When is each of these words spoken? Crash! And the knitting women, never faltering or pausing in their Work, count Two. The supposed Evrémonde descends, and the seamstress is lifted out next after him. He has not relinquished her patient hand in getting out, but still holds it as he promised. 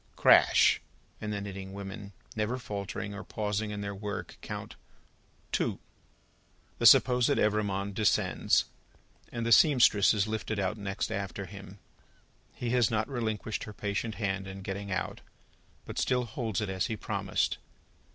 Crash! 0.15 0.81
And 1.21 1.31
the 1.31 1.39
knitting 1.41 1.73
women, 1.73 2.11
never 2.35 2.57
faltering 2.57 3.13
or 3.13 3.23
pausing 3.23 3.69
in 3.69 3.81
their 3.81 3.93
Work, 3.93 4.39
count 4.41 4.75
Two. 5.51 5.77
The 6.79 6.87
supposed 6.87 7.29
Evrémonde 7.29 7.93
descends, 7.93 8.65
and 9.31 9.45
the 9.45 9.51
seamstress 9.51 10.11
is 10.15 10.25
lifted 10.27 10.57
out 10.57 10.75
next 10.79 11.11
after 11.11 11.45
him. 11.45 11.77
He 12.55 12.71
has 12.71 12.89
not 12.89 13.07
relinquished 13.09 13.65
her 13.65 13.73
patient 13.73 14.15
hand 14.15 14.47
in 14.47 14.63
getting 14.63 14.91
out, 14.91 15.21
but 15.85 15.99
still 15.99 16.23
holds 16.25 16.61
it 16.61 16.69
as 16.69 16.87
he 16.87 16.97
promised. 16.97 17.59